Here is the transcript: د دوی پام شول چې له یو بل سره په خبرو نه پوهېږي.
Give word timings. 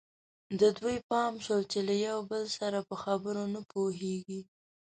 د 0.59 0.61
دوی 0.77 0.97
پام 1.09 1.33
شول 1.45 1.61
چې 1.71 1.79
له 1.87 1.95
یو 2.07 2.17
بل 2.31 2.43
سره 2.57 2.79
په 2.89 2.95
خبرو 3.03 3.43
نه 3.53 3.61
پوهېږي. 3.71 4.41